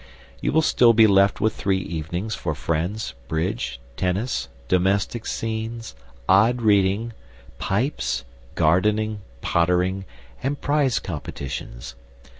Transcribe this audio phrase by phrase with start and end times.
[0.41, 5.93] You will still be left with three evenings for friends, bridge, tennis, domestic scenes,
[6.27, 7.13] odd reading,
[7.59, 8.23] pipes,
[8.55, 10.05] gardening, pottering,
[10.41, 11.93] and prize competitions.